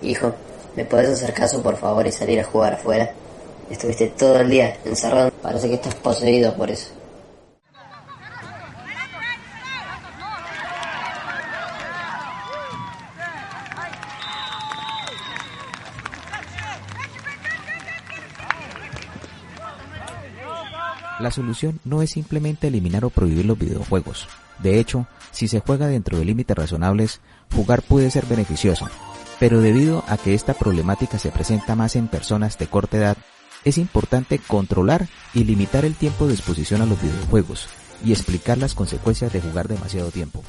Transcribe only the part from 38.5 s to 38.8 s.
las